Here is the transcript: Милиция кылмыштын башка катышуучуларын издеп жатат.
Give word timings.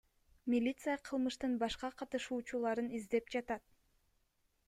Милиция 0.53 0.95
кылмыштын 1.09 1.53
башка 1.65 1.91
катышуучуларын 2.01 2.89
издеп 3.01 3.31
жатат. 3.35 3.63